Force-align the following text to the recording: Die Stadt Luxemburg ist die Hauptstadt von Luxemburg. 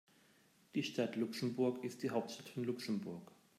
Die 0.73 0.81
Stadt 0.81 1.15
Luxemburg 1.15 1.83
ist 1.83 2.01
die 2.01 2.09
Hauptstadt 2.09 2.49
von 2.49 2.63
Luxemburg. 2.63 3.31